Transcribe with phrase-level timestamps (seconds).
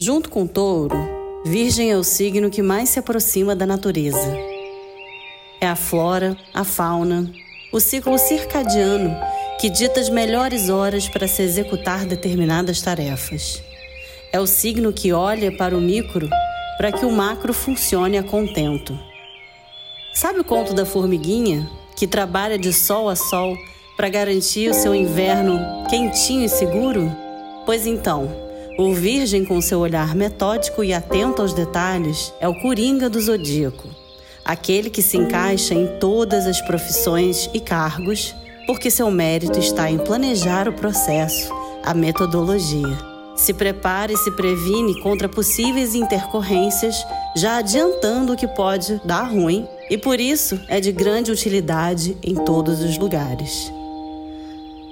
[0.00, 0.96] Junto com Touro,
[1.44, 4.32] Virgem é o signo que mais se aproxima da natureza.
[5.60, 7.28] É a flora, a fauna,
[7.72, 9.10] o ciclo circadiano
[9.60, 13.60] que dita as melhores horas para se executar determinadas tarefas.
[14.32, 16.30] É o signo que olha para o micro
[16.76, 18.96] para que o macro funcione a contento.
[20.14, 23.56] Sabe o conto da formiguinha, que trabalha de sol a sol
[23.96, 25.58] para garantir o seu inverno
[25.90, 27.10] quentinho e seguro?
[27.66, 28.47] Pois então,
[28.78, 33.88] o Virgem, com seu olhar metódico e atento aos detalhes, é o coringa do zodíaco,
[34.44, 38.32] aquele que se encaixa em todas as profissões e cargos,
[38.68, 42.96] porque seu mérito está em planejar o processo, a metodologia.
[43.34, 47.04] Se prepara e se previne contra possíveis intercorrências,
[47.34, 52.36] já adiantando o que pode dar ruim, e por isso é de grande utilidade em
[52.36, 53.72] todos os lugares.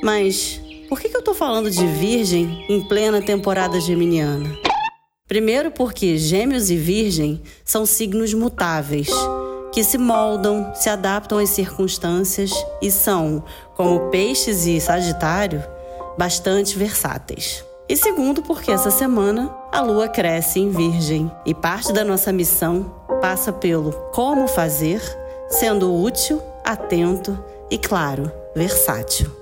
[0.00, 0.61] Mas
[0.92, 4.54] por que, eu estou falando de Virgem em plena temporada geminiana?
[5.26, 9.08] Primeiro, porque Gêmeos e Virgem são signos mutáveis,
[9.72, 12.50] que se moldam, se adaptam às circunstâncias
[12.82, 13.42] e são,
[13.74, 15.64] como Peixes e Sagitário,
[16.18, 17.64] bastante versáteis.
[17.88, 22.94] E segundo, porque essa semana a lua cresce em Virgem e parte da nossa missão
[23.22, 25.00] passa pelo como fazer,
[25.48, 29.41] sendo útil, atento e, claro, versátil.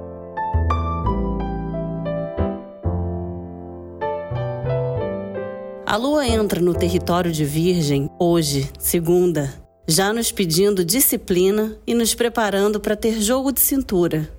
[5.91, 9.53] A lua entra no território de Virgem hoje, segunda,
[9.85, 14.31] já nos pedindo disciplina e nos preparando para ter jogo de cintura.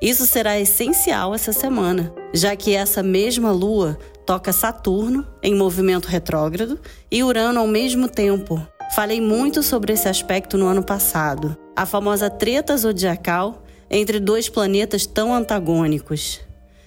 [0.00, 6.80] Isso será essencial essa semana, já que essa mesma lua toca Saturno em movimento retrógrado
[7.10, 8.58] e Urano ao mesmo tempo.
[8.94, 15.04] Falei muito sobre esse aspecto no ano passado, a famosa treta zodiacal entre dois planetas
[15.04, 16.40] tão antagônicos.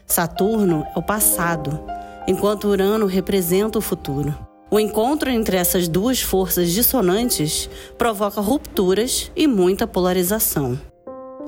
[0.08, 1.80] Saturno é o passado,
[2.32, 4.36] enquanto Urano representa o futuro.
[4.72, 10.80] O encontro entre essas duas forças dissonantes provoca rupturas e muita polarização.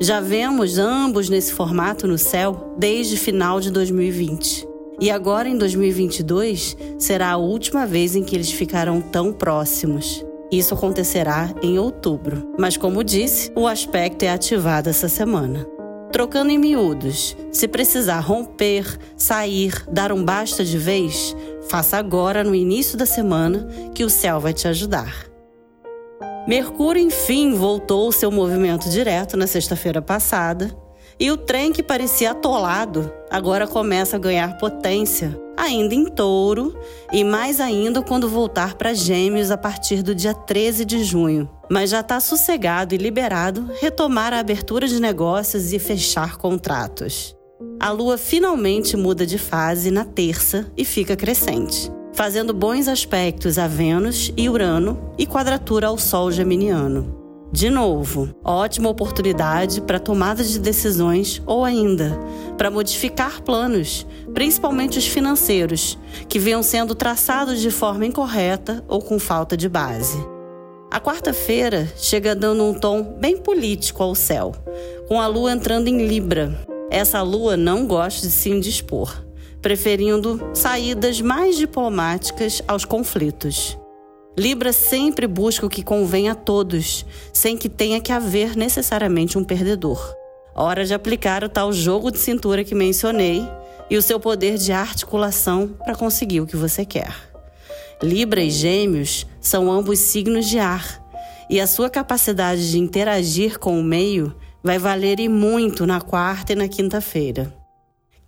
[0.02, 4.68] Já vemos ambos nesse formato no céu desde final de 2020.
[5.00, 10.24] E agora em 2022 será a última vez em que eles ficarão tão próximos.
[10.52, 15.66] Isso acontecerá em outubro, mas como disse, o aspecto é ativado essa semana.
[16.14, 18.86] Trocando em miúdos, se precisar romper,
[19.18, 21.36] sair, dar um basta de vez,
[21.68, 25.26] faça agora no início da semana que o céu vai te ajudar.
[26.48, 30.83] Mercúrio, enfim, voltou ao seu movimento direto na sexta-feira passada
[31.20, 36.78] e o trem que parecia atolado agora começa a ganhar potência, ainda em touro,
[37.12, 41.50] e mais ainda quando voltar para Gêmeos a partir do dia 13 de junho.
[41.70, 47.36] Mas já está sossegado e liberado retomar a abertura de negócios e fechar contratos.
[47.80, 53.68] A lua finalmente muda de fase na terça e fica crescente, fazendo bons aspectos a
[53.68, 57.23] Vênus e Urano e quadratura ao Sol geminiano.
[57.54, 62.20] De novo, ótima oportunidade para tomada de decisões ou ainda
[62.58, 65.96] para modificar planos, principalmente os financeiros,
[66.28, 70.18] que vinham sendo traçados de forma incorreta ou com falta de base.
[70.90, 74.52] A quarta-feira chega dando um tom bem político ao céu,
[75.08, 76.60] com a lua entrando em Libra.
[76.90, 79.24] Essa lua não gosta de se indispor,
[79.62, 83.78] preferindo saídas mais diplomáticas aos conflitos.
[84.36, 89.44] Libra sempre busca o que convém a todos, sem que tenha que haver necessariamente um
[89.44, 90.16] perdedor.
[90.56, 93.48] Hora de aplicar o tal jogo de cintura que mencionei
[93.92, 97.14] e o seu poder de articulação para conseguir o que você quer.
[98.02, 101.02] Libra e Gêmeos são ambos signos de ar,
[101.48, 106.54] e a sua capacidade de interagir com o meio vai valer e muito na quarta
[106.54, 107.63] e na quinta-feira.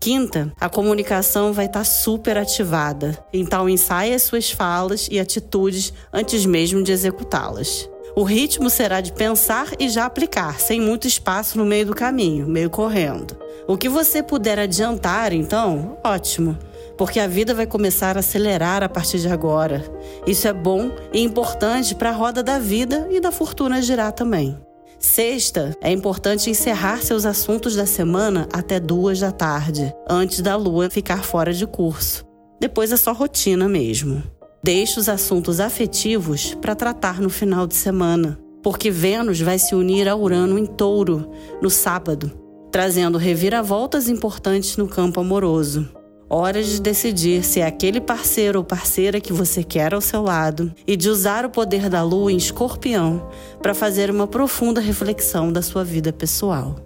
[0.05, 5.91] Quinta, a comunicação vai estar tá super ativada, então ensaie as suas falas e atitudes
[6.13, 7.89] antes mesmo de executá-las.
[8.15, 12.47] O ritmo será de pensar e já aplicar, sem muito espaço no meio do caminho,
[12.47, 13.35] meio correndo.
[13.67, 16.55] O que você puder adiantar, então, ótimo,
[16.99, 19.83] porque a vida vai começar a acelerar a partir de agora.
[20.27, 24.55] Isso é bom e importante para a roda da vida e da fortuna girar também.
[24.99, 30.89] Sexta, é importante encerrar seus assuntos da semana até duas da tarde, antes da lua
[30.89, 32.25] ficar fora de curso.
[32.59, 34.23] Depois é só rotina mesmo.
[34.63, 38.39] Deixe os assuntos afetivos para tratar no final de semana.
[38.65, 41.29] porque Vênus vai se unir a Urano em Touro
[41.61, 42.31] no sábado,
[42.71, 45.87] trazendo reviravoltas importantes no campo amoroso.
[46.27, 50.73] Hora de decidir se é aquele parceiro ou parceira que você quer ao seu lado
[50.87, 53.29] e de usar o poder da lua em escorpião
[53.61, 56.77] para fazer uma profunda reflexão da sua vida pessoal.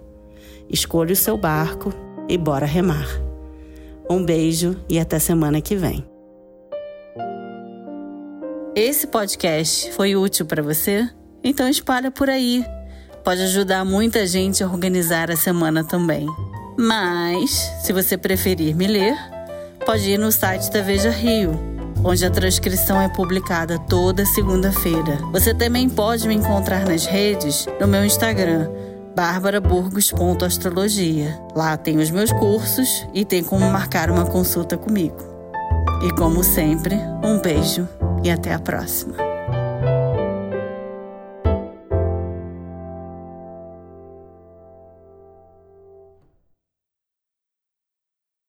[0.68, 1.92] Escolha o seu barco
[2.28, 3.08] e bora remar.
[4.10, 6.04] Um beijo e até semana que vem.
[8.74, 11.08] Esse podcast foi útil para você?
[11.42, 12.62] Então espalha por aí.
[13.24, 16.26] Pode ajudar muita gente a organizar a semana também.
[16.80, 19.14] Mas, se você preferir me ler,
[19.84, 21.60] pode ir no site da Veja Rio,
[22.02, 25.18] onde a transcrição é publicada toda segunda-feira.
[25.30, 28.70] Você também pode me encontrar nas redes no meu Instagram,
[29.14, 31.38] barbaraburgos.astrologia.
[31.54, 35.18] Lá tem os meus cursos e tem como marcar uma consulta comigo.
[36.02, 37.86] E como sempre, um beijo
[38.24, 39.29] e até a próxima.